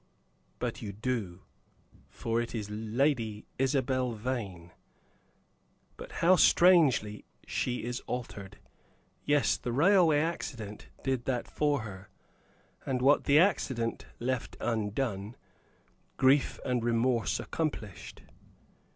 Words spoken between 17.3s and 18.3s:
accomplished.